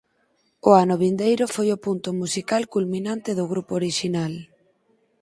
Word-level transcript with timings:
O 0.69 0.71
ano 0.83 0.95
vindeiro 1.03 1.43
foi 1.55 1.67
o 1.71 1.81
punto 1.85 2.09
musical 2.21 2.63
culminante 2.73 3.31
do 3.39 3.45
grupo 3.51 3.71
orixinal. 3.81 4.33